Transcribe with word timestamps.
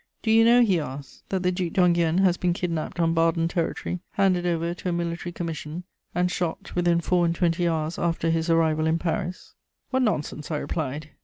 "'Do 0.23 0.31
you 0.31 0.43
know,' 0.43 0.63
he 0.63 0.79
asked, 0.79 1.21
'that 1.29 1.43
the 1.43 1.51
Duc 1.51 1.73
d'Enghien 1.73 2.17
has 2.23 2.35
been 2.35 2.53
kidnapped 2.53 2.99
on 2.99 3.13
Baden 3.13 3.47
territory, 3.47 3.99
handed 4.13 4.47
over 4.47 4.73
to 4.73 4.89
a 4.89 4.91
military 4.91 5.31
commission, 5.31 5.83
and 6.15 6.31
shot 6.31 6.73
within 6.73 6.99
four 7.01 7.23
and 7.23 7.35
twenty 7.35 7.67
hours 7.67 7.99
after 7.99 8.31
his 8.31 8.49
arrival 8.49 8.87
in 8.87 8.97
Paris?' 8.97 9.53
"'What 9.91 10.01
nonsense!' 10.01 10.49
I 10.49 10.57
replied. 10.57 11.11